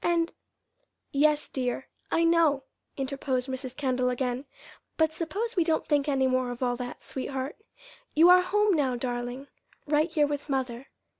[0.03, 0.33] And"
[1.11, 2.63] "Yes, dear, I know,"
[2.97, 3.77] interposed Mrs.
[3.77, 4.45] Kendall again;
[4.97, 7.55] "but suppose we don't think any more of all that, sweetheart.
[8.15, 9.45] You are home now, darling,
[9.85, 10.87] right here with mother.